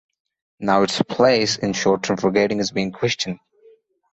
Now, 0.59 0.81
its 0.81 0.99
place 1.03 1.57
in 1.57 1.73
short 1.73 2.01
term 2.01 2.17
forgetting 2.17 2.57
is 2.57 2.71
being 2.71 2.91
questioned. 2.91 3.37